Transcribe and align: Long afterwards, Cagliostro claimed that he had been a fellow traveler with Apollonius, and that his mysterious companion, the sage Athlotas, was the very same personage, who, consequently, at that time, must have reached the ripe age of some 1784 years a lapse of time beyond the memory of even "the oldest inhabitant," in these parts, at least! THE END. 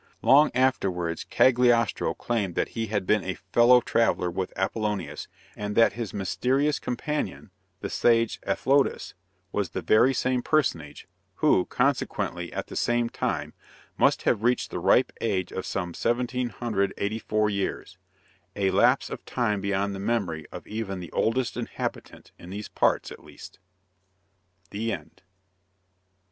Long 0.23 0.49
afterwards, 0.55 1.23
Cagliostro 1.23 2.15
claimed 2.15 2.55
that 2.55 2.69
he 2.69 2.87
had 2.87 3.05
been 3.05 3.23
a 3.23 3.35
fellow 3.35 3.81
traveler 3.81 4.31
with 4.31 4.51
Apollonius, 4.55 5.27
and 5.55 5.75
that 5.75 5.93
his 5.93 6.11
mysterious 6.11 6.79
companion, 6.79 7.51
the 7.81 7.89
sage 7.91 8.41
Athlotas, 8.41 9.13
was 9.51 9.69
the 9.69 9.81
very 9.83 10.11
same 10.11 10.41
personage, 10.41 11.07
who, 11.35 11.65
consequently, 11.67 12.51
at 12.51 12.65
that 12.65 13.13
time, 13.13 13.53
must 13.95 14.23
have 14.23 14.41
reached 14.41 14.71
the 14.71 14.79
ripe 14.79 15.13
age 15.21 15.51
of 15.51 15.67
some 15.67 15.89
1784 15.89 17.49
years 17.51 17.99
a 18.55 18.71
lapse 18.71 19.07
of 19.11 19.23
time 19.23 19.61
beyond 19.61 19.93
the 19.93 19.99
memory 19.99 20.47
of 20.51 20.65
even 20.65 20.99
"the 20.99 21.11
oldest 21.11 21.55
inhabitant," 21.55 22.31
in 22.39 22.49
these 22.49 22.69
parts, 22.69 23.11
at 23.11 23.23
least! 23.23 23.59
THE 24.71 24.91
END. 24.93 25.21